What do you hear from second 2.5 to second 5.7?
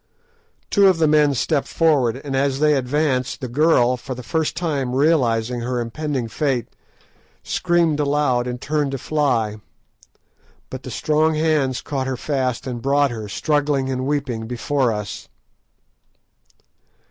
they advanced, the girl, for the first time realising